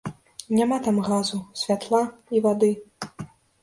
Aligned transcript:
Няма 0.59 0.79
там 0.87 0.97
газу, 1.11 1.43
святла 1.63 2.03
і 2.37 2.45
вады. 2.49 2.75